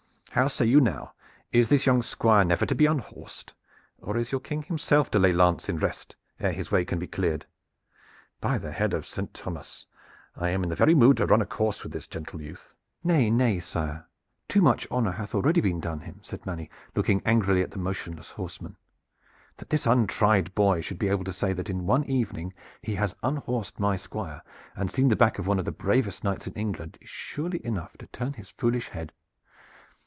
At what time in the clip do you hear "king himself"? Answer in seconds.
4.39-5.11